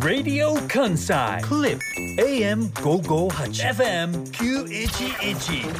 [0.00, 1.78] Radio Kansai Clip
[2.18, 5.72] AM 558 FM 911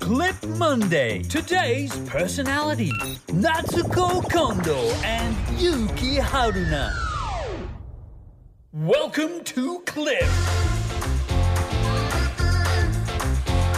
[0.00, 2.92] Clip Monday Today's personality
[3.28, 6.92] Natsuko Kondo and Yuki Haruna
[8.72, 10.24] Welcome to Clip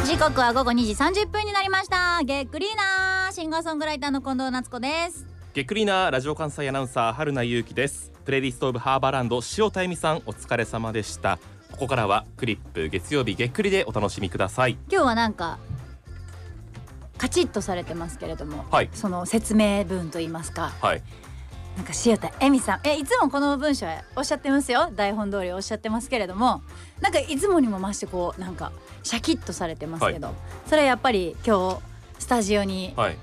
[0.04, 11.38] 時刻は午後2時30分になりましたゲックリーナーシンガーソングライターの近藤夏子ですゲックリーナーラジオ関西アナウンサー春名優希ですプレイリストオブハーバーランド塩田恵美さんお疲れ様でした。
[11.72, 14.78] ここからはクリップ月曜日ゲックリでお楽しみください。
[14.88, 15.58] 今日はなんか
[17.18, 18.90] カチッとされてますけれども、はい。
[18.92, 21.02] その説明文といいますかはい。
[21.76, 24.92] なんか塩田恵美さんえいつもこの文章おっしゃってますよ。
[24.94, 26.62] 台本通りおっしゃってますけれども
[27.00, 28.70] なんかいつもにも増してこうなんか
[29.02, 30.32] シャキッとされてますけど、
[30.66, 31.78] それはやっぱり今日
[32.20, 33.18] スタジオにはい。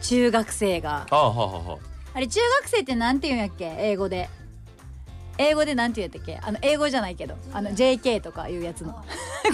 [0.00, 1.78] 中学生がああはあはあは
[2.14, 3.64] あれ中学生ってなんて言うんやっけ？
[3.78, 4.28] 英語で。
[5.38, 6.46] 英語でなんて言うんやったっけ？
[6.46, 7.36] あの英語じゃないけど。
[7.52, 8.92] あの JK とかいうやつの。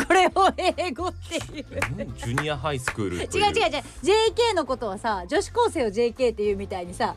[0.07, 1.65] これを英語っていう。
[2.17, 3.83] ジュニアハイスクール違う違う違う。
[4.03, 7.15] JK のことはさ女子高生を JK っていうみたいにさ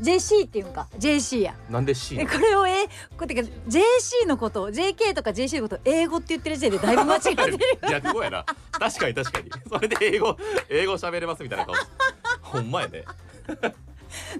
[0.00, 1.54] JC っていうんか？JC や。
[1.68, 7.58] なんで C えこれをえこうやってか JC のことを JK とか JC のことを英語って言ってる時点でだいぶ間違ってるよ
[7.90, 8.44] 逆語やな。
[8.72, 9.50] 確かに確かに。
[9.68, 10.36] それで英語
[10.70, 11.74] 英語喋れますみたいな顔。
[12.42, 13.04] ほんまやね。
[13.60, 13.74] で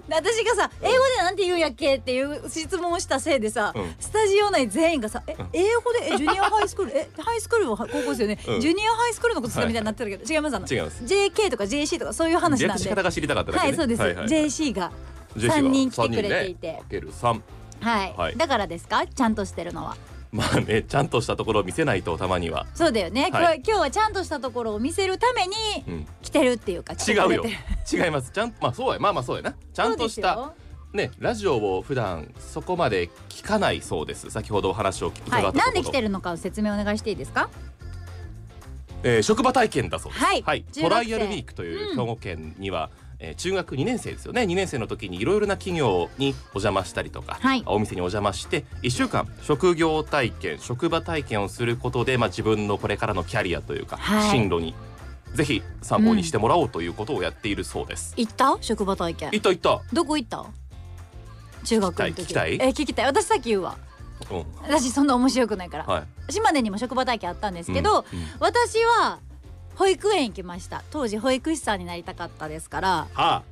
[0.09, 3.95] 私がさ「英語でなんて言うんやっけ?」っていう質問をしたせいでさ、うん。
[3.99, 5.49] スタジオ内全員がさ「えうん。
[5.53, 6.97] 英語でえジュニア ハイスクール？
[6.97, 8.61] えハイスクールは高校ですよね、うん。
[8.61, 10.55] ジュニアハイスクールのことするみたいになってるけど、違います？
[10.55, 11.03] あの違います。
[11.03, 12.83] JK とか JC とかそういう話なんで。
[12.85, 13.69] 略し方が知りたかっただけね。
[13.69, 14.27] はいそうです、はいはい。
[14.27, 14.91] JC が
[15.37, 16.67] JC が三人来てくれていて。
[16.73, 17.43] ねかける三。
[17.81, 18.37] はい、はい。
[18.37, 19.05] だからですか？
[19.07, 19.95] ちゃんとしてるのは
[20.31, 22.67] まあねちゃんとしたところを見せないとたまには。
[22.73, 23.63] そうだよね、はい。
[23.65, 25.53] 今日はちゃんとしたところを見せるために
[25.87, 26.07] うん。
[26.21, 27.43] 来てるっていうか違うよ。
[27.91, 28.31] 違います。
[28.31, 28.99] ちゃんまあそうや。
[28.99, 29.55] まあまあそうやな。
[29.73, 30.53] ちゃんとした
[30.93, 34.29] ねラジオを普段そこまで聞かないそうです。
[34.29, 37.49] 先ほどお話を伺ったですよはい、なんで来てるのかを説明お願いしていいですか？
[39.03, 40.25] えー職場体験だそうです。
[40.25, 40.41] はい。
[40.41, 44.43] はい、トライアルウィークという兵庫県には、えー中学2年生ですよね。
[44.43, 47.63] 2年生の時にいろいろな企業にお邪魔したりとか、はい。
[47.65, 54.31] お店にお邪魔して1週間職業体験職場体験をすることで、まあ、自分のこれからのキャリアというか、はい。
[54.31, 54.73] 進路に
[55.33, 58.13] ぜひ参考にしてもらおうということをやっているそうです。
[58.17, 58.57] 行った？
[58.61, 59.29] 職場体験。
[59.33, 60.45] いったいった、どこ行った？
[61.65, 62.21] 中学の時。
[62.23, 62.53] 聞きたい？
[62.53, 63.05] 聞きたいえ聞きたい。
[63.05, 63.77] 私さっき言うわ。
[64.31, 64.45] うん。
[64.63, 68.25] 私そんな面白くないから、はい、島根にも職場体験あったんですけど、うんうん。
[68.39, 69.19] 私は
[69.79, 70.83] 保育園行きました。
[70.91, 73.07] 当時保育士さんになりたかったですから。
[73.13, 73.43] は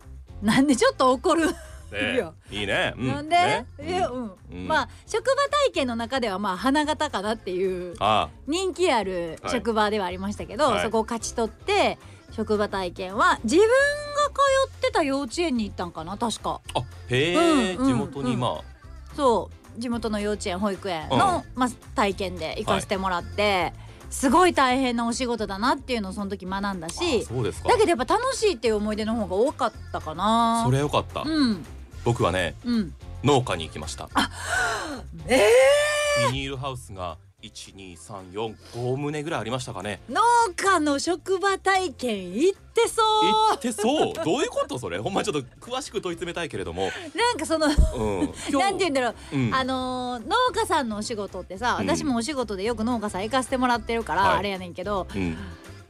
[0.42, 2.34] なんでちょっと怒る、いや。
[2.52, 2.94] いいね。
[2.98, 3.66] うなんで、ね。
[3.82, 4.68] いやうん、うん。
[4.68, 5.32] まあ職場
[5.66, 8.28] 体験の中ではまあ花形かなっていうあ。
[8.46, 10.84] 人気あるはい職場ではありましたけど、はい。
[10.84, 11.98] そこを勝ち取って
[12.32, 16.60] 職場体験は自分が通ってた幼稚園に行ったんかな確か。
[16.76, 18.60] あ、へえ、うんうん地元にま
[19.16, 19.80] そう。
[19.80, 23.72] 地元の幼稚園保育園の、まあ、体験で行かせてもらって、
[24.10, 27.70] すごい大変なお仕事だなっていうのをその時学んだあ、しあそうですか。
[27.70, 31.22] だけどやっぱ楽しいっていう思い出の方が多かったかなそれはよかった。
[31.22, 31.66] うん
[32.04, 34.10] 僕はね、うん農家に行きました。
[35.28, 35.42] え
[36.32, 40.00] ビニールハウスが一二三四五棟ぐらいありましたかね？
[40.10, 40.20] 農
[40.56, 44.14] 家の職場体験行ってそ行ってそう？
[44.26, 44.98] どういうことそれ？
[45.00, 48.34] ほんまちょっと詳しく問い詰めたいけれども、うなんかそのうん。
[48.50, 55.38] 今 なんて言うんだろう、うんあのー農家さんのお仕事ってさ、うん私もお仕事でよく農家さん行かせてもらってるから、はいあれやねんけどうん、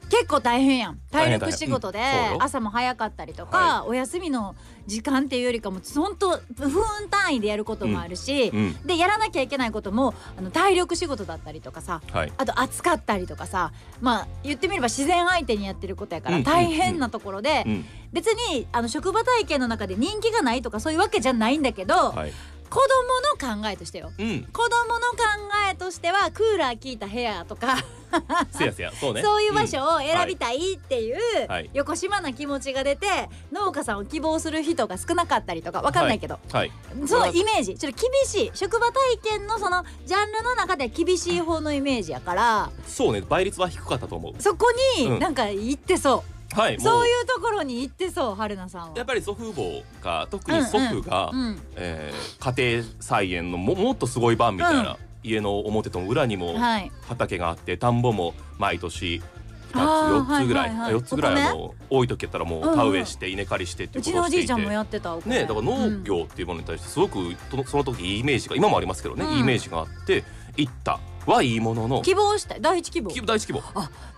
[0.10, 1.00] 結構大変やん。
[1.12, 2.00] 体力仕事で
[2.40, 4.56] 朝も早かったりとか、はお休みの
[4.88, 6.72] 時間っていうよりかもほんと分
[7.10, 12.34] 単位でやることもあるし、うん、でやらなきゃいけないこともあの体力仕事だったりとかさはい。
[12.38, 16.44] あと暑かったりとかさまあ言ってみれば自然相手にやってることやからうん。
[16.44, 22.32] 大変なところで、うん、別にあの職場体験の中で人気がないとかそういうわけじゃないんだけど、はい。
[22.70, 22.80] 子
[23.40, 24.12] 供の考えとしてよ。
[24.18, 25.18] うん、子供の考
[25.72, 27.78] えとしてはクーラー効いた部屋とか、
[28.52, 29.22] せやせや、そうね。
[29.22, 31.18] そういう場所んを選びたいっていう、
[31.48, 31.70] はい。
[31.74, 33.08] 横島な気持ちが出て
[33.52, 36.72] 農家さんを希望する人が少なかったりとかわかんないけど、はい。
[37.06, 37.78] そのイメージ。
[37.78, 38.52] ちょっと厳しい。
[38.54, 42.72] 職場体験のそのジャンルの中では厳しい方のイメージやから。
[42.86, 44.42] そうね、倍率は低かったと思う。
[44.42, 44.68] そこ
[44.98, 45.14] うん。
[45.14, 46.78] になんか行ってそう、はい。
[46.78, 48.98] もそういうところに行ってそう春菜さんは。
[48.98, 51.60] やっぱり祖父母が特に祖父が、うん。
[51.76, 59.22] えー家庭菜園のももっとすごい版みたいな、家の表と裏にもはい、畑があって田んぼも毎年
[59.74, 61.02] あー2つ4つぐらい、はいはいはい。
[61.02, 62.78] 4つぐらいあおの多い時やったらもううんうん。
[62.78, 69.34] 田植えして稲刈りしてっていううちのおじいちゃんことをしていてもやってたねだから農業っていうものに対してすごくとその時いいイメージが今もありますけどね、うん。
[69.34, 70.24] いいイメージがあって
[70.56, 71.00] 行った
[71.32, 72.02] はいいものの。
[72.02, 72.62] 希望したい。
[72.62, 73.12] 第一希望。
[73.12, 73.62] き第一希望。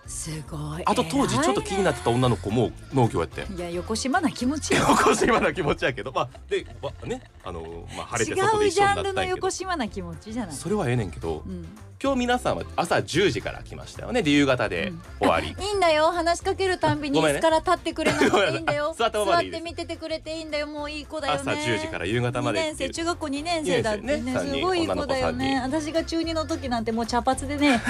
[0.06, 0.82] すごい。
[0.84, 6.12] あと当時ちょっと気になってた女の子も農業やっていや横島な気持ちよ 横島な気持ちやけど。
[6.12, 9.46] まあで、まあ、ねあのまあ晴れて外違うで一緒にジャンルのなったんやけど。
[9.46, 10.54] 横島な気持ちじゃない。
[10.54, 11.66] それはええねんけどうん。
[12.02, 14.22] 今日皆さんは朝10時から来ましたよね。
[14.22, 16.06] で夕方で終わり、いいんだよ。
[16.06, 18.94] 話しかけるたんびに椅子から立ってくれ なくていいんだよ。
[18.96, 20.66] 座ったままでいいです座って見ててくれていいんだよ。
[20.66, 21.40] もういい子だよね。
[21.40, 23.92] 朝10時から夕方ま2で年生中学校2年生だ。
[23.92, 24.16] ってね。
[24.16, 25.60] ねすごいいい子だよね。
[25.62, 27.80] 私が中2の時なんてもう茶髪でね。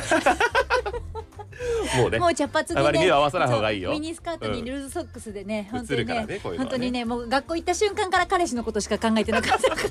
[1.97, 2.81] もうねもう茶髪でね。
[2.81, 3.91] あまり目を合わさない方がいいよ。
[3.91, 6.39] ミニスカートにルーズソックスでね、本当にねね。
[6.39, 9.83] 本当にねもう学校行った瞬間から彼氏のことしか考えてなかったか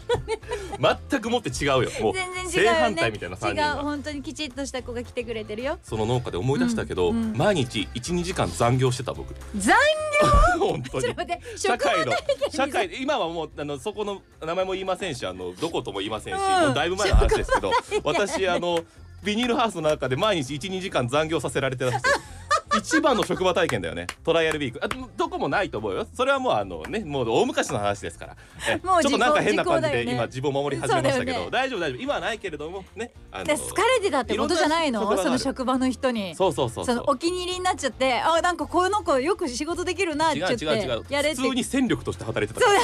[0.80, 1.92] ら 全くもって違うよ。
[2.00, 2.80] もう全然違うね。
[2.80, 5.80] 反対みたいな3人違うが本当にきちっとした子が来てくれてるよ。
[5.84, 7.38] その農家で思い出したけど、うんうん。
[7.38, 9.36] 毎日12時間残業してた僕。
[9.54, 9.76] 残
[10.60, 11.14] 本当に。
[11.58, 12.14] 社会の
[12.50, 16.66] 社会今はもうあのそこの名前も言いませんしあのどことも言いませんし、うん。
[16.68, 17.74] もうだいぶ前の話ですけど
[18.06, 18.80] 私あの
[19.24, 22.22] ビニールハウスの中で毎日12時間残業させられてたんですよ。
[22.78, 24.06] 一番の職場体験だよね。
[24.24, 24.80] トライアルウィーク。
[24.84, 24.88] あ
[25.18, 26.08] どこもないと思うよ。
[26.14, 28.38] それはもうあのねもう大昔の話ですから。
[28.68, 31.48] えもうちょっとなんか変な感じで今自分を守り始めましたけど、ね。
[31.50, 32.02] 大丈夫大丈夫。
[32.02, 35.18] 今はないけれどもねあので好かれてたってことじゃないの？
[35.18, 36.36] その職場の人に。
[36.36, 41.42] そうそうそうそのお気に入りになっちゃってあなんかこの子よく仕事できるなって違う言って違う違うやれって。
[41.42, 42.80] 普通に戦力として働いてたから。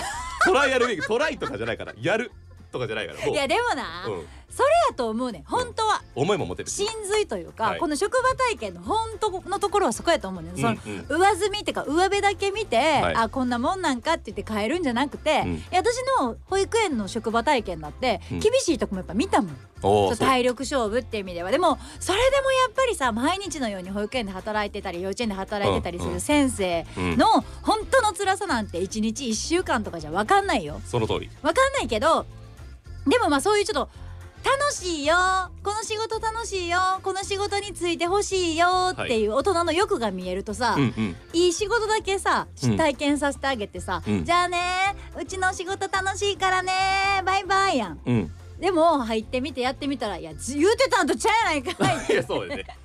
[0.46, 1.94] トライアルウィークトライとかじゃないから。
[2.02, 2.31] やる
[2.75, 4.25] とかじゃないからいやでもな、うん、
[4.56, 6.01] それやと思うねん本当は。
[6.16, 7.80] 思いも持てる真髄というか、はい。
[7.80, 11.06] この職場体験の本当のところはそこやと思うねん、そのうん。
[11.10, 12.80] うん上積みっていうか上辺だけ見て、い。
[12.80, 18.39] あこんなもんなんかって言って変えるんじゃなくて、うんいや私の保育園の職場体験だってうん。
[18.39, 21.51] 厳しいとこもやっぱ見たもん、体力勝負っていう意味では。
[21.51, 27.18] でもそれでもやっぱりさ毎日のように保育園で働いてたり幼稚園で働いてたりする先生うん。
[27.18, 27.28] の
[27.62, 30.80] 本当の辛さなんて1日1週間とかじゃ分かんないよ。
[30.86, 31.30] その通り。
[31.42, 32.25] 分かんないけど
[33.07, 33.90] でもまあそういうちょっと
[34.46, 35.16] 楽しいよ。
[35.63, 36.78] この仕事楽しいよ。
[37.02, 38.68] この仕事についてほしいよ。
[38.92, 41.16] っていう大人の欲が見えるとさ、うんうん。
[41.34, 42.78] いい仕事だけさうん。
[42.78, 44.24] 体験させてあげてさ、うん。
[44.24, 46.72] じゃあねうちの仕事楽しいからね。
[47.25, 48.00] バイバイやん。
[48.06, 48.31] うん。
[48.60, 52.56] でも入ってみてやってみたらいやず言うてたんとちゃうやないかいっ いやそうよね。
[52.56, 52.85] あのて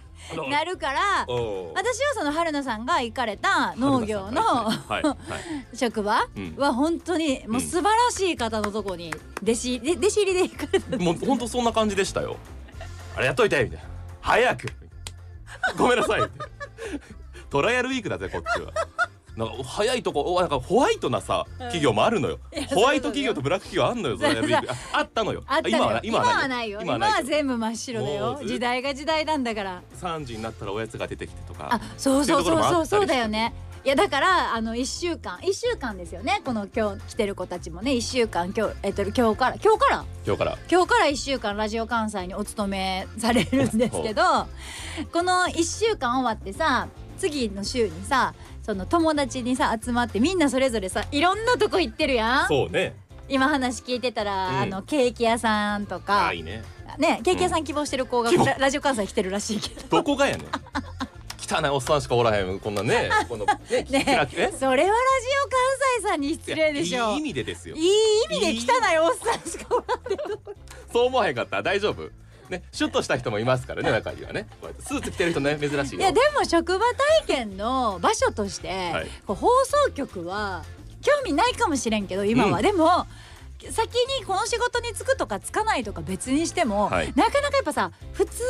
[0.50, 5.16] なるから私はその春菜さんが行かれた農業のはいはい。
[5.76, 6.54] 職場うん。
[6.56, 9.12] は本当にもう素晴らしい方のとこに
[9.42, 12.36] 弟子で弟子入りで行かれたもう本当そんな感じでしたよ。
[13.16, 13.84] あれやっといてみたいな。
[14.20, 14.72] 早く。
[15.76, 16.20] ごめんなさい
[17.50, 18.72] トライアルウィークだぜこっちは
[19.36, 22.38] なんか早いとこおなんかホワイトなさ企業もあるのよ。
[22.52, 24.18] いやホワイト企業とブラック企業あんのよ
[24.92, 25.42] ああったのよ。
[25.66, 26.80] 今は今はなないよ。
[26.82, 29.82] 今今は全部真っ白だもよ時代が時代なんだから。
[30.00, 31.68] 3時になったらおやつが出てきてとか。
[31.70, 33.30] あそうそうそうそうそうだよね。
[33.30, 35.38] ねいやだからあの1週間。
[35.38, 37.92] 1週間ですよねこの今日来てる子たちもね。
[37.92, 40.04] 1週間今日えっと今日から今日から？
[40.26, 40.58] 今日から。
[40.70, 44.22] 今日から1週間ラジオ関西にお勤めされるんですけど
[45.12, 48.34] この1週間終わってさ次の週にさ
[48.70, 52.46] その友達にさ集まってみんなそれぞれさいろんなとこ行ってるやん。
[52.46, 52.94] そうね。
[53.28, 54.56] 今話聞いてたら、うん。
[54.58, 56.62] あのケーキ屋さんとあかあいいね。
[56.96, 58.44] ねケーキ屋さん希望してる子が希望。
[58.46, 59.88] ララジオ関西来てるらしいけど。
[59.88, 60.46] どこがやねん。
[60.46, 63.10] 汚いおっさんしかおらへんこんなね。
[63.28, 63.56] このね
[63.90, 64.52] ねキラキえ？
[64.56, 64.94] それはラジ
[65.44, 67.10] オ関西さんに失礼でしょ。
[67.14, 67.74] いい意味でですよ。
[67.74, 67.82] いい
[68.30, 70.16] 意味で汚いおっさんしかおらんで
[70.92, 71.60] そう思わへんかった？
[71.60, 72.08] 大丈夫？
[72.50, 74.46] ねシュッとした人もいますからね中にはね。
[74.60, 76.00] こうやってスーツ着てる人ね珍しいよ。
[76.00, 76.84] いやでも職場
[77.26, 79.06] 体験の場所として、はい。
[79.26, 80.64] こう放送局は
[81.02, 82.62] 興味ないかもしれんけど今は、うん。
[82.62, 83.06] でも
[83.70, 87.12] 先にこの仕事に就くとかつかないとか別にしても、はい。
[87.14, 88.42] なかなかやっぱさ普通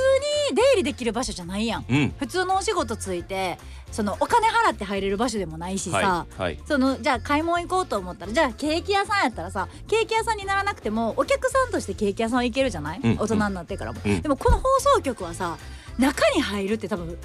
[0.51, 1.87] に出入りできる場所じゃないやん。
[1.89, 2.15] うん。
[2.19, 3.59] 普通のお仕事ついて
[3.91, 6.59] そのお金払って入れる場所でもないしさ、はいはい。
[6.67, 13.17] そのじゃあ買い物行こうと思ったらじゃあケーキ屋さんやったらさケーキ屋さんにならなくてもお客さんとしてケーキ屋さん行けるじゃない、うん。
[13.19, 14.23] 大人になってからも、うん。
[14.23, 15.59] でもこの放送局はさ
[15.99, 17.19] 中に入るって多分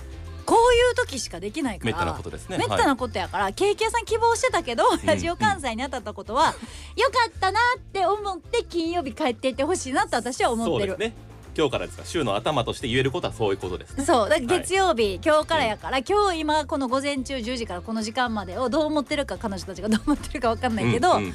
[0.46, 2.58] こういう時しかできないからめったなことですね。
[2.58, 10.92] めったなことやから、ケーキ屋さん希望してたけど、ラジオ関西に当たったことは、よかったなって思って金曜日帰っていってほしいなって私は思ってる。
[10.92, 11.10] そうです。
[11.10, 11.36] ね。
[11.58, 12.04] 今日からですか。
[12.06, 14.30] 週の頭として言えることはそういうことですそう。
[14.30, 21.34] だから月曜日、今日からやから、今日今この午前中10時からこの時間までをどう思ってるか彼女たちが どう思ってるか分かんないけど、うんうんうん。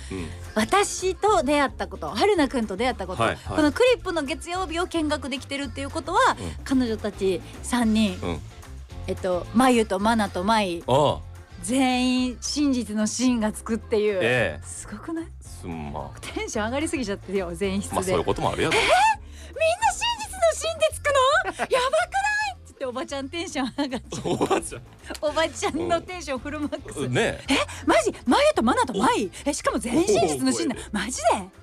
[0.54, 3.56] 私と出会ったこと春菜くんと出会ったこと、はいはい。
[3.56, 6.64] このクリップの月曜日を見学できてるっていうことは、うん。
[6.64, 8.40] 彼女たち3人、うん
[9.10, 10.84] えっとまゆとまなとまい
[11.64, 14.64] 全員真実のシーンがつくっていう、ええ。
[14.64, 15.26] すごくない？
[15.40, 16.12] すんま。
[16.20, 18.86] テンション上がりすぎちゃってよ全員まあそういうこともあるよみんな
[19.92, 21.66] 真実のシーンでつくの？
[21.66, 22.54] やばくない？
[22.54, 24.28] っつっておばちゃんテンション上がっちゃう。
[24.32, 24.80] おばあちゃ
[25.20, 27.40] おばちゃんのテンションフルマックス、んね
[27.84, 28.12] マジ？
[28.26, 29.28] まゆとまなとまい？
[29.44, 31.59] えしかも全員真実のシーンだマジで？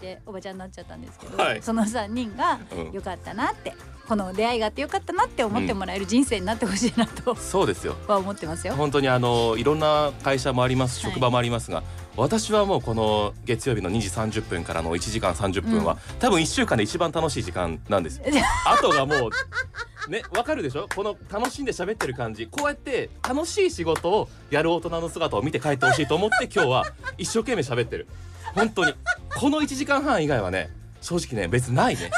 [0.00, 1.62] っておばちゃんになっちゃったんですけど、はい。
[1.62, 2.92] その3人がうん。
[2.92, 3.74] よかったなって
[4.08, 7.94] この出会いがあってよかったなって思ってもらえる人生になってほしいなとそうですよ。
[8.08, 8.74] は思ってますよ。
[8.74, 11.12] 本当にあのいろんな会社もありますはい。
[11.12, 11.82] 職場もありますが、
[12.16, 14.08] 私はもうこの月曜日の2時
[14.40, 18.24] 30分からの1時間30分は、多分1週間で一番楽しい時間なんですよ。
[18.66, 20.88] あとがもうねわかるでしょ？
[20.94, 22.46] この楽しんで喋ってる感じ。
[22.48, 28.08] こうやって楽しい仕事をやる大人の姿を見て帰ってほしいと思って今日は一生懸命喋ってる
[28.54, 28.94] 本当に。
[29.36, 32.10] この1時間半以外はね正直ね別ないね。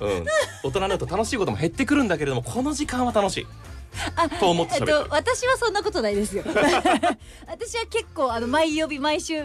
[0.00, 0.26] うん。
[0.64, 3.46] 大人になると楽しいことも減ってくるんだけれどもこの時間は楽しい。
[4.40, 5.08] と思ってえっ喋ってる。
[5.08, 6.44] と、私はそんなことないですよ。
[7.46, 9.42] 私は結構あの毎曜日毎週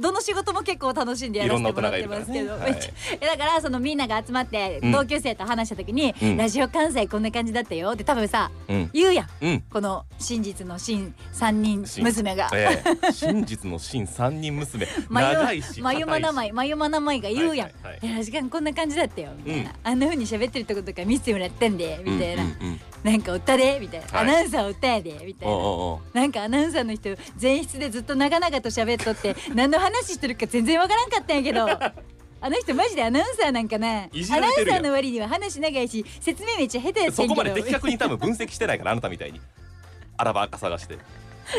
[0.00, 4.92] どの仕事も結構楽しんでやらせてもらってますけど、いろんな大人がいだからそのみんなが集まってうん。
[4.92, 6.36] 同級生と話した時に、うん。
[6.36, 8.90] ラジオ関西こんな感じだったよって多分さうん。
[8.92, 9.28] 言うやん。
[9.40, 9.60] うん。
[9.70, 12.50] この真実の真三人娘が。
[12.54, 14.86] ええ、真実の真三人娘。
[15.10, 17.68] 長いしまゆま名前まゆま名前が言うやん。
[17.68, 18.06] はいはいはい。
[18.06, 19.76] いや確かにこんな感じだったよみたいな、うん。
[19.82, 22.80] あんな風に喋ってるとことか見せてもらったんでみたいな、うんうんうん。
[23.02, 24.28] なんかおったでみたいな、はい。
[24.28, 25.98] アナウンサーおったやでみたいな。
[26.12, 31.68] なんかアナウンサーの人前室でずっと長々と喋っとって 何の話してるか全然わからんかったんやけど。
[32.40, 33.88] あの人マジでアナウンサーなんかな。
[33.88, 39.40] アナウンサーの割には話長いし説明めっちゃ下手やっそこまで的確に多分分析してないからあなたみたいに。
[40.18, 40.94] あらばっか探して。
[40.94, 40.98] っ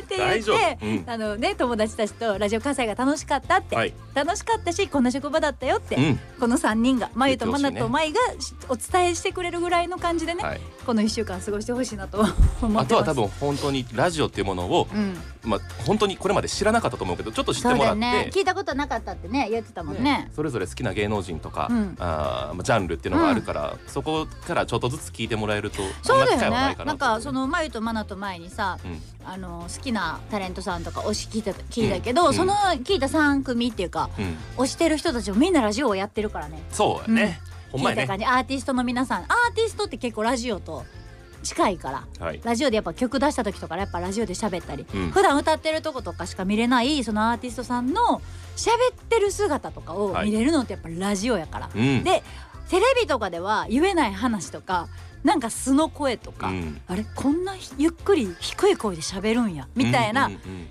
[0.04, 1.04] て言って、うん。
[1.08, 3.94] あのね友達たちとラジオ火災が楽しかったって、はい。
[4.14, 6.20] 楽しかったしこんな職場だったよって、うん。
[6.40, 12.84] この3人がまゆとまなとまいがしお伝えしてくれるぐらいの感じでね、はいこの1週間過ごしてほしいなと 思ってます。
[12.84, 15.18] あとは多分本当にラジオっていうものをうん。
[15.44, 18.00] まあ本当にこれまで知らなかったと思うけどちょっと知ってもらって。
[18.00, 18.30] ね。
[18.34, 20.02] 聞いたことなかったってね言ってたもんね。
[20.02, 21.96] ねそれぞれ好きな芸能人とか、うん。
[22.00, 26.76] あジャンルっていうのがあるから、そこからちょっとずつ聞いてもらえるとそうだよね。
[26.76, 29.02] かなんかそのまゆとまなと前にさうん。
[29.28, 32.34] あの好きなタレントさんとか推し聞いた聞いたけど、うん。
[32.34, 36.62] その聞いた3組っていうかうん、推してる人たちもみんなラジオをやってるからね。
[36.72, 37.40] そうやね
[37.78, 40.84] 聞いた感じアーティストの皆さんアーティストって結構ラジオと
[41.44, 42.42] 近いからはい。
[42.44, 45.12] ラジオでやっぱ曲出した時とかやっぱラジオで喋ったり、うん。
[45.12, 48.22] 普段歌ってるとことかしか見れないそのアーティストさんの
[48.56, 50.32] 喋ってる姿とかをはい。
[50.32, 52.04] 見れるのってやっぱラジオやから、うん。
[52.04, 52.24] で
[52.70, 54.88] テレビとかでは言えない話とか
[55.26, 56.82] なんか素の声とか、うん。
[56.88, 60.30] あれこんなゆっくり低い声で喋るんやみたいな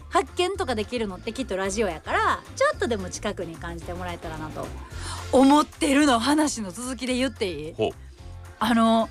[0.08, 4.66] 発見とかできるのってきっとラジオやからちょっとでも近くに感じてもらえたらなと。
[5.32, 7.74] 思ってるの話の続きで言っていい？
[8.60, 9.08] あの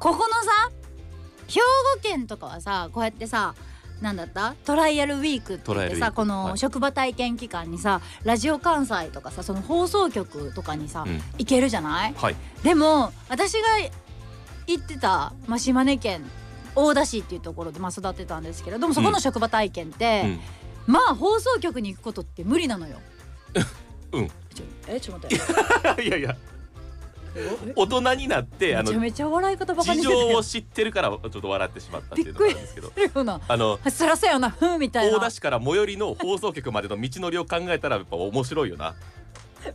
[0.00, 0.72] ここのさ
[1.46, 3.54] 兵庫県とかはさこうやってさ
[4.00, 4.56] なんだった？
[4.64, 6.58] トライアルウィークって言ってさこのはい。
[6.58, 11.22] 職場体験期間にさラジオ関西とかさその放送局とかにさ、うん。
[11.38, 12.14] 行けるじゃない？
[12.14, 12.36] はい。
[12.64, 13.58] でも私が
[14.66, 16.22] 行ってた、まあ、島根県
[16.74, 20.38] 大田市っていうところでまあ育ってたんですけれどもそこの職場体験って、
[20.86, 22.98] まあ放送局に行くことって無理なのよ。
[24.12, 26.00] うんちょえちょっと待って。
[26.02, 26.36] うんいやいや
[27.36, 27.72] え？
[27.74, 30.42] 大人になってあのめちゃめちゃ笑い方バカに事情を。
[30.42, 32.92] 知ってるからちょっと笑ってしまったっていうのがあるんですけど。
[33.48, 35.30] あのそらそうやなふんみたいな大田。
[35.30, 38.94] 市から最寄りの放送局までの道のりを考えたらやっぱ面白いよな。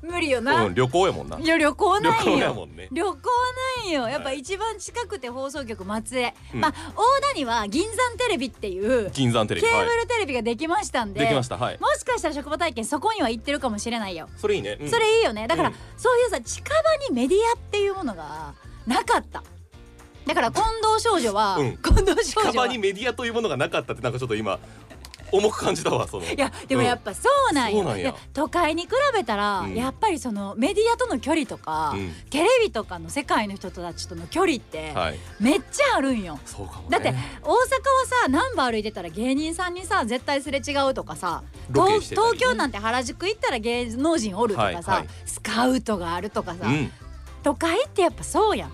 [0.02, 0.66] 無理よな。
[0.66, 1.40] うん、旅行やもんな。
[1.40, 2.38] いや旅行旅行ないよ。
[2.40, 2.88] やもんね。
[2.92, 9.68] 旅行ないよやっぱはい一番近くて放送局松江、うんまあ大田には銀山テレビっていう金山テレビ。
[9.68, 11.14] ケーブはルテレビができましたんい。
[11.14, 11.58] で、できました。
[11.58, 11.80] はい。
[11.80, 14.78] もしかしたら職場体験そこには行ってるかもしれないよ、それいいね。
[14.80, 16.74] うんそれいいよねだから、うんそういうさ近場
[17.10, 18.54] にメディアっていうものが
[18.88, 19.44] なかった
[20.26, 24.60] だから近藤少女は、うん近藤少近女は場にメディアというものがなかったってなんかちょっと今
[25.32, 26.26] 重く感じたわその。
[26.26, 35.20] いやでもやっぱそうなんよ、そうなん都会に比べたら、うんやっぱりそのメディアとの距離とか、うんテレビとかの世界の人たちとの距離ってはい。
[35.40, 36.36] めっちゃあるんよ。
[36.36, 36.40] ね。
[36.90, 37.58] だって大阪は
[38.24, 41.44] さ難波歩いてたら芸人さんにさ絶対すれ違うとかさ
[41.74, 46.92] 東京なんて原宿行ったら芸能人おるとかさ、はいはいスカウトがあるとかさ、うん。
[47.44, 48.72] 都会ってやっぱそうやん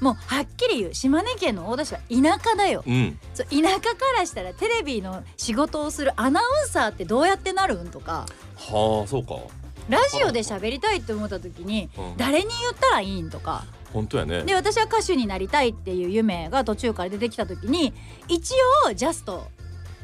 [0.00, 3.18] もうはっきり言う島根県の大田市は田舎だようん。
[3.34, 8.26] そう田舎からしたらテレビの仕事をするアナウンサーってどうやってなるんとか
[8.56, 9.36] はあそうか。
[9.88, 14.42] ラジオで喋りたいって思った時にうん誰に言ったらいいんとか本当やね。
[14.42, 17.92] で私は歌手になりたいっていう夢が途中から出てきた時に
[18.28, 18.52] 一
[18.88, 19.46] 応ジャスト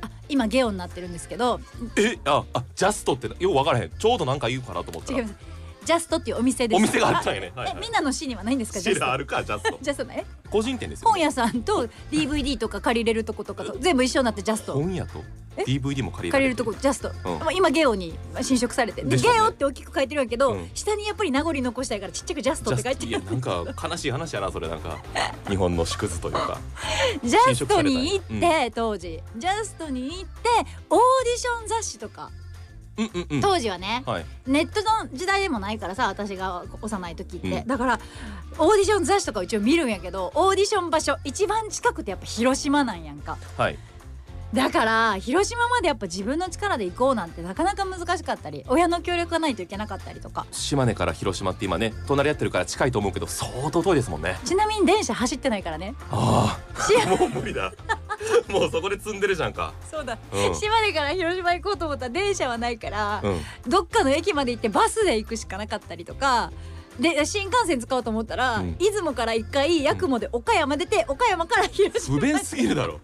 [0.00, 1.60] あ今ゲオになってるんですけど
[1.96, 3.90] えああジャストってよく分からへん。
[3.90, 5.51] ちょうどなんか言うかなと思ったら違います
[5.84, 7.52] ジャストっていうお店ですお店があったんやね。
[7.54, 9.78] はいえみんなの市にはないんですかジャあるかジャスト。
[9.80, 11.12] ジャストね個人店ですよ、ね。
[11.12, 14.74] 本屋さんと DVD とか借りれるとことかと全部一緒になってジャスト。
[14.74, 15.22] 本屋と
[15.56, 17.38] え？DVD も借りら借りるれるとこジャスト、うん。
[17.40, 19.02] まあ今ゲオに侵食されて。
[19.02, 19.16] ね。
[19.16, 20.70] ゲオって大きく書いてるんやけど、うん。
[20.74, 23.24] 下にやっぱり名残残したいからちっちゃくジャストって書いてる。
[23.24, 24.68] なんか悲しい話やなそれ。
[24.68, 24.98] なんか
[25.48, 26.58] 日本の縮図というか。
[27.22, 29.20] ジャストに行って、当時。
[29.36, 30.48] ジャストに行って
[30.90, 32.30] オーディション雑誌とか
[32.96, 33.40] うんうんうん。
[33.40, 34.24] 当時はねはい。
[34.46, 37.66] ネットの時代でもないからさ私が幼い時って、うん。
[37.66, 38.00] だから
[38.58, 43.38] オーディション雑誌とか一応見るんやけどオーディション場所一番近くてやっぱ広島なんやんか。
[43.56, 43.78] はい
[44.52, 50.46] だから広島までやっぱ自分の力で行こうなんてなかなか難しかったり親の協力がないといけなかったりとか。
[50.52, 54.38] 島根から広島って今ね隣り合ってるから近いと思うけど相当遠いですもんね。
[54.44, 55.94] ちなみに電車走ってないからね。
[56.10, 57.72] あしあもう無理だ。
[58.48, 59.72] もうそこで積んでるじゃんか。
[59.90, 60.54] そうだ、うん。
[60.54, 63.40] 島根から広島行こうと思ったら電車はないから、うん。
[63.68, 66.52] どっかの駅まで行ってバスで行くしかなかったりとか
[67.00, 68.76] で新幹線使おうと思ったら、うん。
[68.76, 72.18] 出雲から一回八雲で岡山出て岡山から広島。
[72.18, 73.00] 不便すぎるだろ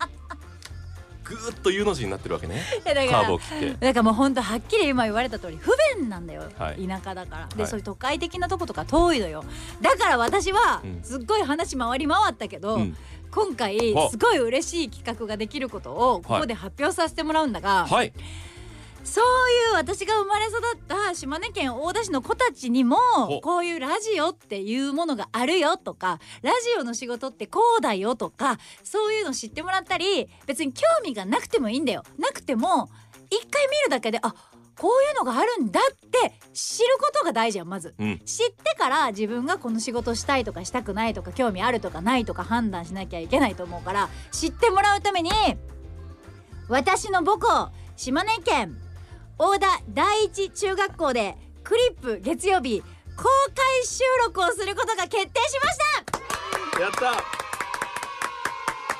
[1.29, 2.63] ぐーっと U の字になってるわけね。
[2.85, 3.87] いやだからカーブを切って。
[3.87, 6.87] だからもうほんとはっきり今言われた通り不便なんだよ、はい。
[6.87, 7.49] 田舎だから。
[7.49, 7.71] で、はい。
[7.71, 9.45] そういう都会的なとことか遠いのよ。
[9.81, 11.01] だから私はうん。
[11.03, 12.97] すっごい話回り回ったけど、うん。
[13.31, 14.11] 今回は。
[14.11, 18.13] すごい嬉しい企画ができることをここで発表させてもらうんだが、はい
[19.05, 32.03] そういう私が生まれ育った島根県大田市の子たちにもほこういうラジオっていうものがあるよとかラジオの仕事ってこうだよとかそういうの知ってもらったり別に興味がなくてもいいんだよ。
[32.19, 32.91] なくても
[33.31, 34.35] 一回見るだけであ
[34.79, 37.95] こういうのがあるんだって知ることが大事やんまず。
[37.99, 38.19] うん。
[38.21, 45.31] 知ってから自分がこの仕事したいとかしたくないとか興味あるとかないとか判断しなきゃいけないと思うから知ってもらうために
[46.69, 48.79] 私の母校島根県
[49.41, 52.83] 大田第一中学校でクリップ月曜日
[53.17, 55.79] 公開収録をすることが決定しまし
[56.75, 56.81] た。
[56.81, 57.23] やった。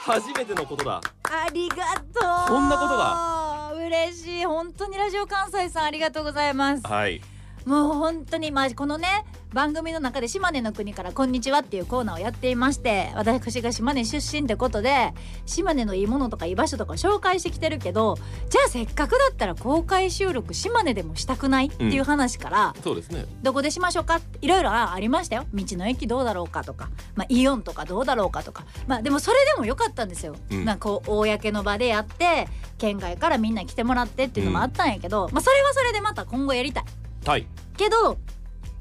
[0.01, 1.01] 初めてのことだ。
[1.25, 2.49] ありがとう。
[2.49, 3.73] こんなことが。
[3.75, 4.45] 嬉しい。
[4.45, 6.87] 本当にラジオ関西さんありがとうございます。
[6.87, 7.21] はい
[7.69, 9.07] もう本当にまあこのね
[9.53, 15.13] 番組の中で島根の国からこんにちはっていうコーナーをやっていまして私が島根出身ってことで
[15.45, 18.17] 島根のいいものとかいい場所とか紹介してきてるけど
[18.49, 23.27] じゃあせっかくだったら公開収録島根でもしたくないっていう話から、そうですね。
[23.43, 24.23] どこでしましょうか？
[24.41, 25.45] いろいろありましたよ。
[25.53, 28.65] 道の駅どうだろうかとか、まあ、イオンとかどうだろうかとか。
[28.87, 30.65] まあでもそれでもよかったんですよ、うん。
[30.65, 32.49] なんかこう公の場でやって
[32.79, 36.85] 県外からみんな来てもらってっていうのもあったんやけど、まあそれはそれでまた今後やりたい
[37.29, 37.47] はい。
[37.77, 38.17] けど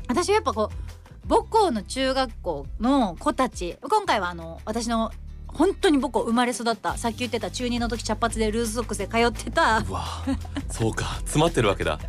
[0.07, 5.11] 私はやっぱこう母校の中学校の子たち今回はあの私の
[5.47, 9.79] 本当に母校生まれ育ったさっき言ってた中2の時茶髪でルーズソックスで通ってた。
[9.79, 10.23] うわ
[10.71, 11.15] そうか。
[11.23, 11.99] 詰まってるわけだ。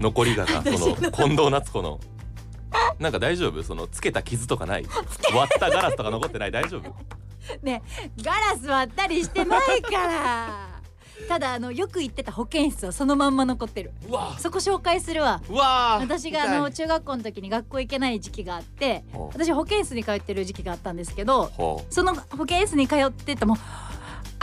[0.00, 0.96] 残りがなその。
[1.10, 2.00] 近藤夏子の。
[2.98, 3.62] なんか大丈夫？
[3.62, 4.86] そのつけた傷とかない？
[5.34, 6.50] 割ったガラスとか残ってない？
[6.50, 6.94] 大丈夫？
[7.62, 7.82] ね
[8.22, 10.73] ガラス割ったりしてないから
[11.28, 13.92] ただあのよく行ってた保健室はそのまんま残ってる。
[14.08, 14.36] うわ。
[14.38, 15.40] そこ紹介するわ。
[15.48, 15.98] うわ。
[16.00, 23.56] 私があの中学校の時に学校行けない時期があって私保健室に通ってる時期があったんですけどほその保健室に通ってたもう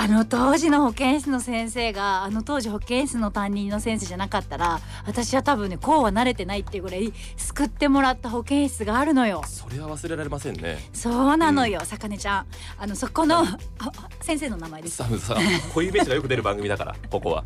[0.01, 9.43] あの当時の保健室の先生があの当時保健室の担任の先生じゃなかったら私は多分ねこうは慣れてないっていうぐらい救ってもらった保健室があるのよ。
[9.45, 10.79] うそれは忘れられませんね。
[10.91, 12.45] そうなのよ、さかねちゃん。
[12.79, 13.45] あのそこのあ
[14.21, 14.97] 先生の名前です。
[14.97, 15.37] ささ
[15.71, 17.43] 小指名がよく出る番組だから ここは。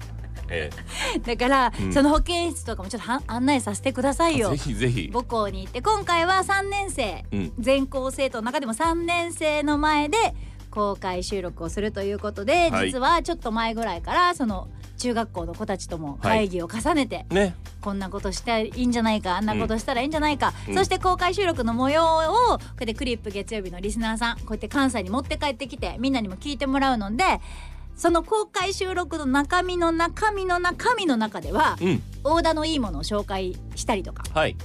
[0.47, 0.69] え
[1.25, 1.91] だから、うん。
[1.91, 4.51] その保健室とかもちょっとは案内させてくださいよ。
[4.53, 5.09] えぜひぜひ。
[5.11, 7.25] 母校に行って今回は3年生。
[7.33, 7.53] うん。
[7.59, 10.17] 全校生徒の中でも3年生の前で
[10.75, 12.91] 公開収録をするということで、はい。
[12.91, 17.55] 実はちょっと前ぐらいからその中学校の子たちとも会議を重ねて、ね。
[17.81, 20.75] こんなことしたらいいんじゃないかあんなことしたらいいんじゃないか、うん。
[20.75, 27.23] そして公開収録の模様をこうやってクリップ月曜日のリスナーさんこうやって関西に持って帰ってきてみんなにも聞いてもらうので
[27.95, 32.03] その公開収録の中身の中身の中身の中ではうん。
[32.23, 34.57] 大田のいいものを紹介したりとかはい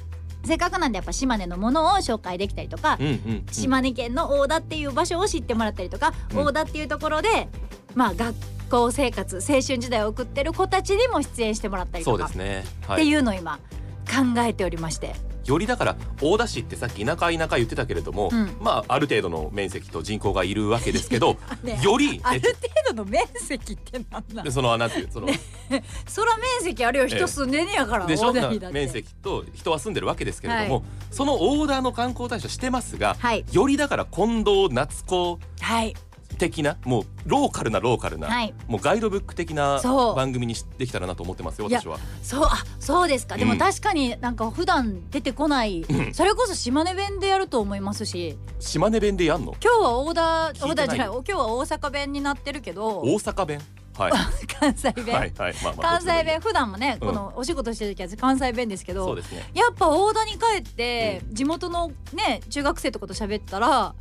[0.44, 3.46] せっかくなんでやっぱ島根のものを紹介できたりとか、うんうんうん。
[3.50, 6.38] 島根県の大田っていう場所を知ってもらったりとか、うん。
[6.38, 7.48] 大田っていうところで
[7.94, 8.34] まあ学
[8.70, 12.60] 校生活青春時代を送ってる子たちにも出演してもらったりとか、そうですね。
[12.60, 13.58] ってはいいうのを今
[14.06, 18.56] 考えておりましてよりだから大田市ってさっき田舎田舎言ってたけれども、うん。
[18.60, 22.52] まあある程度の面積と人口がいるわけですけど ねより ある程
[22.94, 24.42] 度の面積ってなんだ。
[24.42, 25.28] でそのなんていうその、
[26.06, 28.32] そら面積あるよ人住んでんねやから、でしょ？
[28.32, 28.74] 大田にだって。
[28.74, 30.84] 面積と人は住んでるわけですけれども、はい。
[31.10, 33.44] そのオーダーの観光大使はしてますが、はい。
[33.52, 35.94] よりだから近藤夏子はい
[36.38, 38.54] 的なもうローカルなローカルな、はい。
[38.66, 39.80] もうガイドブック的な
[40.16, 41.98] 番組にしできたらなと思ってますよ私は。
[42.22, 43.36] そうあそうですか。
[43.36, 43.58] でもうん。
[43.58, 46.14] 確かになんか普段出てこない、うん。
[46.14, 48.38] それこそ島根弁でやると思いますし。
[48.58, 49.54] 島根弁でやんの？
[49.62, 53.60] 今日は大田大田じゃない今日は大阪弁になってるけど大阪弁？
[53.98, 54.12] はい。
[54.58, 55.54] 関西弁、はいはい。
[55.62, 57.08] まあまあ関西弁普段もね、うん。
[57.08, 59.50] このお仕事してる時は関西弁ですけどそうですね。
[59.52, 63.94] やっぱ大田に帰って地元のね中学生とかと喋ったら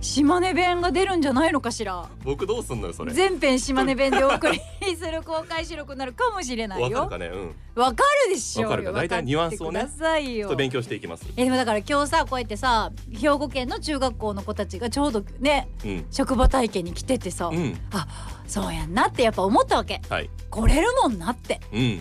[0.00, 2.08] 島根弁が出るんじゃないのかしら？
[2.24, 3.12] 僕どうすんのよそれ。
[3.12, 4.60] 全編島根弁でお送り
[4.96, 7.54] する公開収録になるかもしれないわかるよかね？
[7.74, 7.82] うん。
[7.82, 8.70] わかるでしょうよ。
[8.70, 8.92] わかるか。
[8.92, 11.26] 大体ニュアンスをねちょっと勉強していきます。
[11.36, 16.06] えでもだから今日さこうやってさ兵庫県の中学校の子たちがちょうどねうん。
[16.10, 17.76] 職場体験に来ててさ、うん。
[17.92, 18.06] あ
[18.46, 20.00] そうやんなってやっぱ思ったわけ。
[20.08, 20.30] はい。
[20.48, 21.60] 来れるもんなって。
[21.72, 21.94] うんうんうんう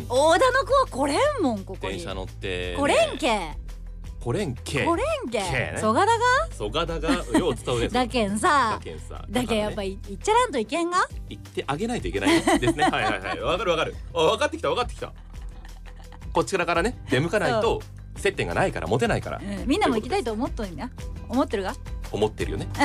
[0.00, 0.06] ん。
[0.08, 1.94] 大田の子は来れんもんここに。
[1.94, 2.76] 電車乗ってね。
[2.78, 3.38] 来れんけ
[4.20, 5.78] 来れんけ来れんけけね。
[5.80, 8.78] そがだがそがだがよう伝うですだけんさ。
[8.78, 9.24] だけんさ。
[9.30, 10.98] だけんやっぱりり言っちゃらんといけんが？
[11.28, 12.84] 言ってあげないといけないですね。
[12.90, 13.40] はいはいはい。
[13.40, 13.94] わかるわかる。
[14.14, 15.12] あ分かってきた分かってきた。
[16.32, 17.80] こちらからね出向かないと
[18.16, 19.38] 接点がないからモテないから。
[19.38, 20.90] うん、みんなも行きたいと思っとんな
[21.28, 21.74] 思ってるが
[22.10, 22.68] 思ってるよね。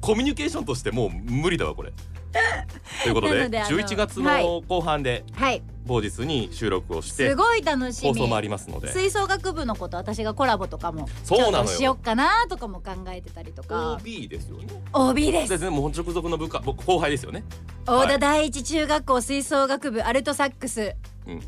[0.00, 1.92] コミュニケーションとしてもう無理だわこれ
[3.02, 4.44] ということでなのであの11月はい。
[4.44, 5.62] の後半ではい。
[5.86, 8.08] 某日に収録をしてすごい楽しみ。
[8.10, 8.92] 放送もありますので。
[8.92, 13.94] 吹奏楽部の子と私がコラボとかもそうなのしよっかなとかも考えてたりとか。
[13.94, 14.66] OB ですよね。
[14.92, 15.48] OB です。
[15.50, 17.44] ですねもう直属の部下僕後輩ですよね。
[17.86, 20.94] 大田第一中学校吹奏楽部アルトサックス。
[21.26, 21.42] うん。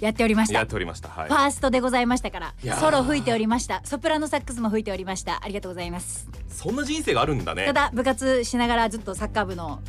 [0.00, 0.58] やっておりました。
[0.58, 1.08] やっておりました。
[1.08, 1.28] はい。
[1.28, 2.54] ファーストでございましたから。
[2.78, 3.80] ソロ吹いておりました。
[3.84, 5.40] ソプラノサックスも吹いておりました。
[5.42, 6.28] ありがとうございます。
[6.48, 7.64] そんな人生があるんだね。
[7.66, 9.80] ただ部活しながらずっとサッカー部の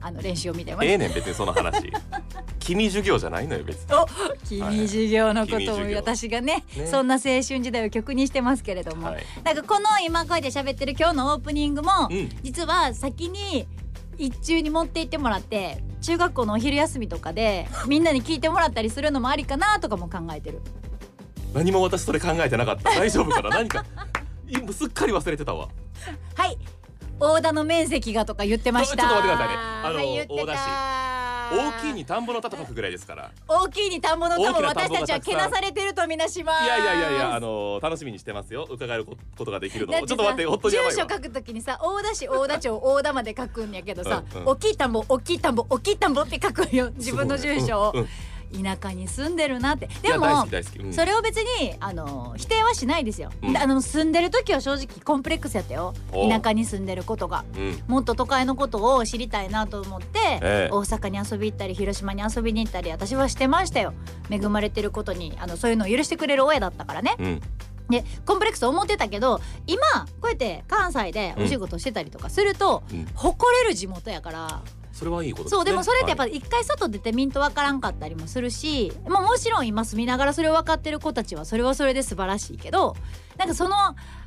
[0.00, 1.92] あの練習を見てましええねん別にその話。
[2.60, 3.86] 君授業じゃないのよ別に。
[4.44, 6.86] 君授業のことを私がねね。
[6.86, 9.24] そんな青春時代を曲にしてますけれども、はい。
[9.44, 12.28] なんかこの今こうやって喋ってる今日のオープニングも、うん。
[12.42, 13.66] 実は先に
[14.18, 20.60] 一中に持って行ってもらって中学校のお昼休みとかで みんなに聞いてもらったりするのもありかなとかも考えてる。
[21.54, 22.90] 何も私それ考えてなかった。
[22.90, 23.50] 大丈夫かな？
[23.50, 23.84] 何か。
[24.48, 25.68] 今すっかり忘れてたわ。
[26.34, 26.58] はい
[27.20, 28.96] 大田の面積がとか言ってました。
[29.02, 29.54] ちょっと待ってくださいね。
[29.84, 30.98] あのはい大田
[31.50, 33.30] 大きいに田んぼの田と書くぐらいですから。
[33.48, 36.64] 大きいに田んぼの田も私たちはけなされてるとみなします。
[36.64, 38.66] いやいやいやいやあの楽しみにしてますよ。
[38.70, 40.92] 伺えることができるのちょっと待って本当にやばいわ。
[40.92, 44.48] 住所書くときにさ大田市大田町大田まで書くんやけどさ、うんうん。
[44.48, 46.90] 大きい田んぼ大きい田んぼ大きい田んぼって書くんよ。
[46.96, 48.08] 自分の住所を、うんうん
[48.52, 49.86] 田舎に住んでるなって。
[49.86, 50.92] いでもうん。
[50.92, 53.52] それを別にあの否定はしないですよ、うん。
[53.52, 55.94] であの住んでる時は正直コンプレックスやったよ。
[56.12, 57.44] 田舎に住んでることが。
[57.56, 57.82] うん。
[57.86, 60.68] もっと都会のことを知りたいなと思って、ええ。
[60.72, 63.92] 大阪に遊び行ったり広島に遊びに行ったり私はしてましたよ。
[64.30, 67.16] 恵まれてることにあのそういうのを許してくれる親だったからね。
[67.18, 67.40] うん。
[67.88, 69.80] でコンプレックス思ってたけど今
[70.20, 73.06] こうやって関西でお仕事してたりとかすると、うん。
[73.14, 74.62] 誇れる地元やから
[74.98, 75.56] それはいいことですね。
[75.58, 76.32] そうでもそれってやっぱはい。
[76.32, 82.96] 一回外出てみんとわからんかったりもするし、まあ、もちろん今住みながらそれを分かってる子たちはそれはそれで素晴らしいけど
[83.36, 83.76] なんかその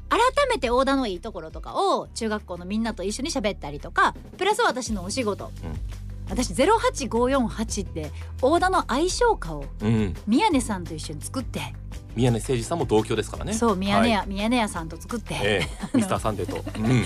[0.09, 5.51] 改めて大田のいいところとかを中学校のみんなと一緒に喋ったりとかプラス私のお仕事、
[6.29, 10.13] 私08548って大田の愛称歌をうん。
[10.27, 11.75] 宮根さんと一緒に作って、
[12.15, 13.53] 宮根誠司さんも同郷ですからね。
[13.53, 14.27] そう宮根屋、はい。
[14.27, 16.57] 宮根屋さんと作って、ええミスターサンデーと。
[16.79, 17.05] うん。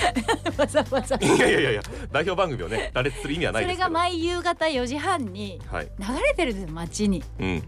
[0.57, 1.15] わざわざ。
[1.15, 3.93] いやいやいやいや代表番組をね羅列する意味はなそれがいですけど。
[3.93, 5.91] 毎夕方4時半にはい。
[5.99, 7.23] 流れてるんですよ街に。
[7.39, 7.63] うん。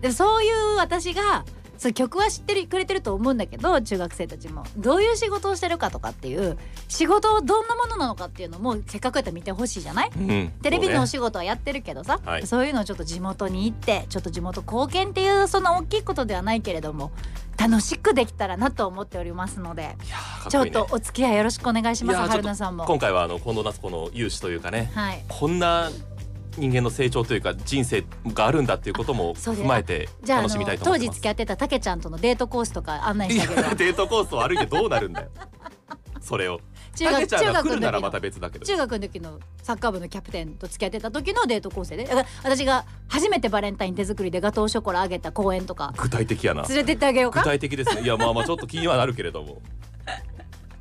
[0.00, 1.44] でそういう私が
[1.78, 4.64] そう曲は知ってるくれてると思うんだけど中学生たちも。
[4.76, 6.56] どういう仕事をしてるかとかっていう
[6.88, 10.10] 仕事をどんなものなのかっていうのもせっかくやったら見てほしいじゃない？
[10.16, 10.52] うん。
[10.62, 12.46] テレビのお仕事はやってるけどさ、はい。
[12.46, 17.10] そういうのをちょっと地元に行ってちょっと地元貢献っていうそんな大きいことではないけれども
[17.58, 22.84] 楽しくできたらなと思っておりますのでいやーかっちょっとお付き合いよろしくお願いします春菜さんも。
[22.84, 24.90] 今回はあの近藤夏子の勇姿というかね。
[24.94, 25.22] はい。
[25.28, 25.90] こんな
[26.58, 31.18] 人間の成長というか人生があるんだっていうことも踏まえてじゃああ楽しみたいのと思ってます。
[31.18, 34.86] 当時付き合ってたたけちゃんとのデートコースとか案内いしてあげるデートコースを歩いてど。
[34.86, 35.28] うなるんだよ
[36.20, 36.60] それを。
[36.96, 38.64] 中たけちゃん学中が来るなら学の時のまた別だけど。
[38.64, 46.62] 中学の時のサッカー部のキャプテンと付き合ってた時のデート構成でだから私が初めてバレンタイン手作りでガトーショコラあげた公園とか具体的やな。
[46.62, 48.02] 連れてってあげよう具か体的ですね。
[48.02, 49.60] いやまあまあちょっと気にはなるけれども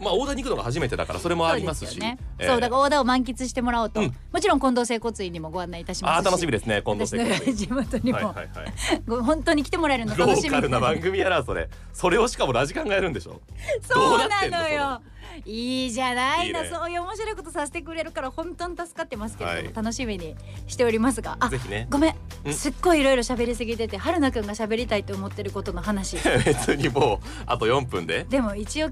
[0.03, 1.91] まあ大田に行くのが初めてだからそれもありますし。
[1.91, 2.47] そうね、ええ。
[2.47, 4.15] そうだから大田を満喫してもらおうと、うん。
[4.31, 6.17] もちろん近藤整骨院にもご案内いたしますし。
[6.17, 8.73] あー楽しみですね今度私の地元にも、はいはいはい。
[9.07, 11.69] ご本当に来てもらえるのロ楽しみーカルな番組やなそれ。
[11.93, 13.41] それをしかもラジカンがやるんでしょ？
[13.81, 14.69] そうなのの？
[14.69, 15.01] よ
[15.45, 16.51] いいじゃない？
[16.53, 16.69] のいいね。
[16.71, 19.75] そういう面白いことさせてくれるから本当に助かってますけれども、はい。
[19.75, 20.35] 楽しみに
[20.67, 21.37] しておりますが。
[21.39, 21.87] あぜひね。
[21.89, 22.53] ごめん。
[22.53, 26.17] すっごいいろいろ喋りすぎてて春菜くんが喋りたいと思ってることの話。
[26.45, 28.25] 別にもうあと4分で。
[28.29, 28.91] でも一応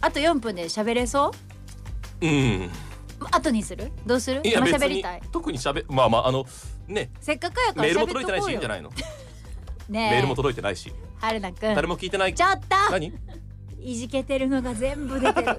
[0.00, 1.32] あと4分で喋れそ
[2.20, 2.26] う？
[2.26, 2.70] うん。
[3.32, 3.90] 後にする？
[4.06, 4.40] どうする？
[4.44, 5.22] いや喋りたい。
[5.32, 6.44] 特に喋まあまああの
[6.86, 7.10] ね。
[7.20, 8.90] せっかくやからメールも届いてないしいいんじゃないの？
[8.90, 8.96] ね
[9.88, 10.10] え。
[10.12, 10.92] メールも届いてないし。
[11.18, 12.34] 春菜く誰んも聞いてない。
[12.34, 12.92] ちょっと！
[12.92, 13.12] 何？
[13.80, 15.56] いじけてるのが全部出てる。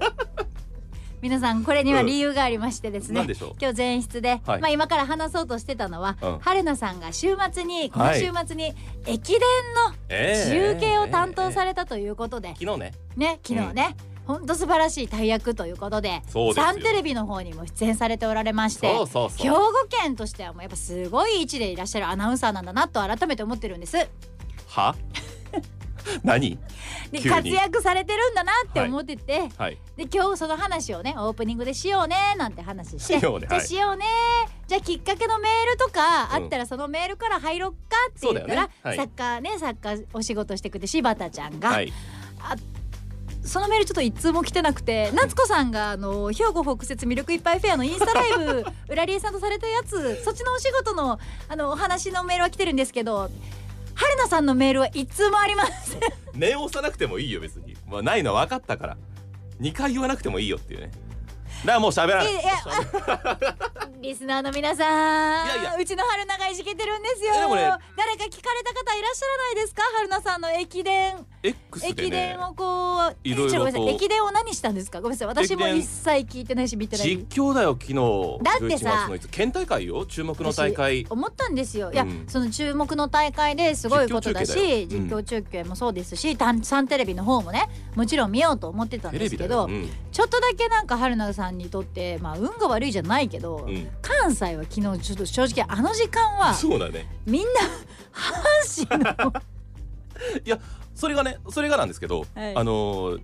[1.20, 3.54] 皆さんこれには理由がありましてですね、何でしょう？
[3.60, 4.60] 今日前室で、はい。
[4.62, 6.38] まあ今から話そうとしてたのは、うん。
[6.38, 8.20] 春菜さんが週末にこのはい。
[8.20, 8.72] 週末に
[9.04, 12.92] 駅伝のええ中継を担当されたということで、昨日ね。
[13.16, 13.96] ね昨日ね、
[14.30, 16.22] 本当素晴らしい大役ということで
[16.54, 23.96] サンテレビの方にも出演されておられまして兵庫県としてはもうやっぱすごい位置でいらっしゃるアナウンサーなんだなと改めて思ってるんです。
[24.68, 24.94] は？
[26.22, 26.58] 何？
[27.10, 29.78] で活躍されてるんだなって思ってて、はい。
[29.96, 33.18] で今日その話をねオープニングでしようねなんて話して。
[33.18, 33.48] しようね。
[33.50, 33.60] はい。
[33.60, 34.04] しようね。
[34.68, 37.76] じゃあきっかけのメールとかあったらそのメールから入ろっか
[38.10, 38.72] って言ったら、そうだよね。
[38.82, 38.96] はい。
[38.96, 41.92] 作家ね作家お仕事してくれて柴田ちゃんが、はい
[43.44, 53.30] そのメールちょっと一通も来てなくて 夏子さんがあの兵庫北節ミルクいっぱいフェアのインスタライブ 浦里さんとされたやつそっちのお仕事のあのお話のメールは来てるんですけど
[53.94, 56.00] 春菜さんのメールは一通もありません。
[56.32, 57.76] 念を押さなくてもいいよ別に。
[57.86, 58.96] まあないのは分かったから。
[59.60, 60.90] 2回言わなくてもいいよっていうね。
[61.66, 62.32] だからもう喋らない。
[62.32, 62.44] いやい。
[62.44, 62.50] や
[64.00, 65.76] リスナーの皆さんいやいや。
[65.78, 67.32] うちの春菜がいじけてるんですよ。
[67.34, 67.38] ね。
[67.96, 69.82] 誰か聞かれた方いらっしゃらないですか？
[69.96, 71.26] 春菜さんの駅伝。
[71.42, 75.02] X で駅ね伝をこういろいろ駅伝を何したんですか？
[75.02, 75.28] ごめんなさい。
[75.28, 77.94] 私も一切聞いてないし見てない実況だよ昨日。
[78.42, 80.06] だってさ11月のいつ県大会よ？
[80.06, 81.06] 注目の大会。
[81.10, 81.92] 思ったんですよ。
[81.92, 97.06] いや、うんその注目の大会ですごいことだし実況中中継もそうですし、たんサンテレビの方もねもちろん見ようと思ってたんですけど、うんちょっとだけなんか春菜さんにとってまあ運が悪いじゃないけど、うん関西は昨日ちょっと正直あの時間はそうだね。
[97.26, 97.48] みんな
[98.12, 99.32] 阪神の
[100.44, 100.58] いや
[100.94, 102.56] それがねそれがなんですけど、はい。
[102.56, 103.20] あのー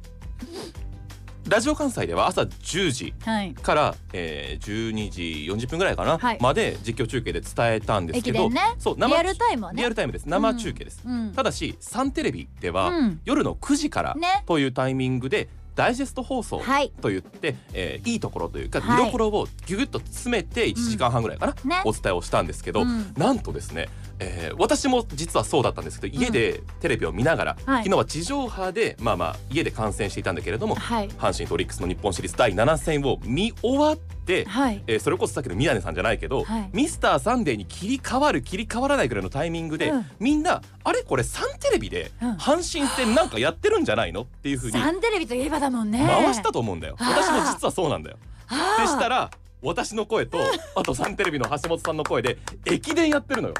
[1.48, 3.54] ラジオ関西では朝10時はい。
[3.54, 6.38] から、えー、12時40分ぐらいかな、はい。
[6.40, 8.60] まで実況中継で伝えたんですけど、ね。
[8.78, 9.80] そうリアルタイムはね。
[9.80, 10.28] リアルタイムです。
[10.28, 13.20] 生中継です、うんただしサンテレビでは、うん。
[13.24, 14.42] 夜の9時からね。
[14.46, 16.90] というタイミングでダイジェスト放送はい。
[17.00, 19.04] と言って、えーいいところというかはい。
[19.04, 21.82] 見どころをギュギュッと詰めて1時間半ぐらいかな、ね。
[21.84, 23.14] お伝えをしたんですけど、うん。
[23.16, 27.84] なんとですね、えー私も実はそうだったんですけど家でテレビを見ながら、はい。
[27.84, 31.08] 昨日は地上波でまあまあ家で観戦していたんだけれどもはい。
[31.08, 34.82] 阪神とオリックスの日本シリーズ第7戦を見終わって、はい。
[34.86, 36.70] えーそれこそさっきの宮根さんじゃないけど、はい。
[36.72, 40.06] ミスターサンデーに切り替わる切り替わらないぐらいのタイミングで、うん。
[40.18, 42.32] みんなあれこれサンテレビでうん。
[42.36, 46.06] 阪神戦なんかやってるんじゃないのっていうふうにサンテレビといえばだもんね。
[46.06, 48.16] 回したと思うんだよ、私も実はそうなんだよ。
[48.78, 49.30] でしたら
[49.62, 50.38] 私の声と
[50.76, 53.54] あとサンテレビの橋本さんの声で駅伝やってるのよ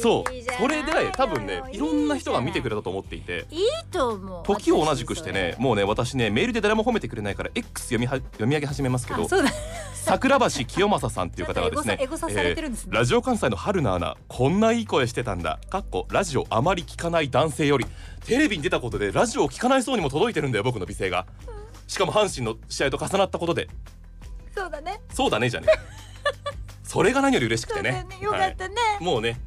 [0.00, 0.24] そう。
[0.60, 3.46] それで多分ねいろんな人が見てくれれたと思っていて。
[3.50, 4.44] いいと思う。
[4.44, 9.28] 時を同じくしてね私もうね私ねメールで誰も褒めてくれないから X 読みは読み上げ始めますけど
[9.94, 11.98] 桜橋清正さんっていう方がですね
[12.88, 15.58] ラジオ関西の春菜アナこんないい声してたんだ。
[15.68, 17.86] かっこラジオあまり聞かない男性より
[18.24, 21.26] テレビに出たことでラジオを聞かない層にも届いてるんだよ僕の美声が。
[21.86, 23.68] しかも阪神の試合と重なったことで。
[24.54, 25.00] そうだね。
[25.12, 25.68] そうだねじゃね。
[26.82, 28.06] それが何より嬉しくてね。
[28.08, 28.18] ね。
[28.20, 29.04] よかったね、はい。
[29.04, 29.38] もうね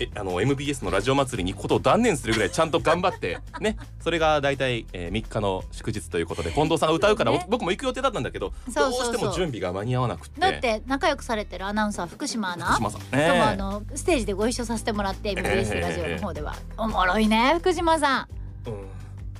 [0.00, 3.76] えあの MBS のラジオ祭りに行くことを断念するぐらいちゃんと頑張って ね。
[4.00, 7.46] それが大体、えー、3日の祝日ということで近藤さんが歌うから、ね。
[7.48, 10.40] 僕も行く予定だったんだけどどうしても準備が間に合わなくて。
[10.40, 12.66] だって仲良くされてるアナウンサー福島アナ。
[12.66, 13.00] 福島さん。
[13.00, 18.20] ともねあのステージでご一緒させてもらってえ MBS ラジオの方では、おもろいね福島さ
[18.66, 18.70] ん。
[18.70, 18.95] うん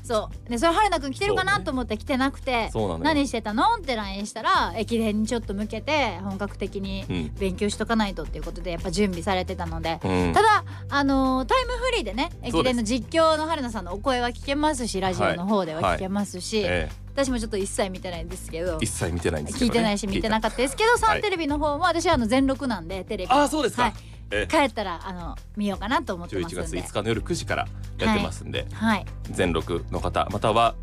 [0.07, 0.51] そう。
[0.51, 7.35] でそれ春菜くん来てるかなと思って来てなくて、何してたのって LINE したら駅伝にちょっと向けて本格的にうん。
[7.38, 10.33] 勉強しとかないとっていうことでやっぱ準備されてたので、うん。
[10.33, 18.75] ただあのータイムフリーでね駅伝の実況の春菜さんのお声は聞けますしラジオの方では聞けますし、え私もちょっと一切見てないんですけど。
[18.75, 23.33] え一切見てないんですけど、ね、聞いてないし見てなかったですけどサンテレビの方も私はあの全録なんでテレビ。
[23.33, 23.92] ああそうですか、
[24.31, 26.83] 帰ったらあの見ようかなと思ってます11んで。
[26.83, 29.07] 月5日の夜9時からやってますんで、はい。
[29.31, 30.75] 全録の方または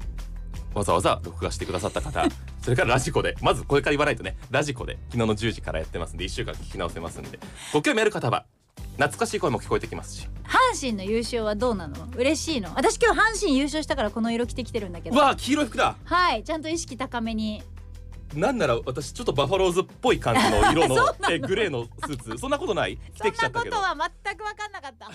[0.74, 2.26] わざわざ録画してくださった方。
[2.64, 4.38] それからラジコでまずこれから言わないとね。
[4.50, 7.40] ラジコで昨日の10時からやってますんで1週間聞き直せますんで。
[7.74, 8.46] ご興味ある方は
[8.94, 10.28] 懐かしい声も聞こえてきますし。
[10.46, 12.08] 阪神の優勝はどうなの？
[12.16, 12.72] 嬉しいの？
[12.76, 15.16] 私今日阪神優勝したからこの色着てきてるんだけど。
[15.16, 15.96] うわー黄色い服だ。
[16.06, 17.62] はいちゃんと意識高めに
[18.36, 22.38] なんなら私ちょっとバファローズっぽい感じの色の えグレーのスーツ。
[22.38, 22.98] そんなことない？
[22.98, 23.76] 着てそんなきちゃったけど。
[23.78, 25.10] ことは全く分かんなかった